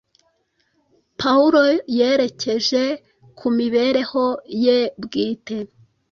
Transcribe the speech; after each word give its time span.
Pawulo 1.19 1.61
yerekeje 1.97 2.83
ku 3.37 3.47
mibereho 3.57 4.23
ye 4.63 4.77
bwite, 5.03 5.57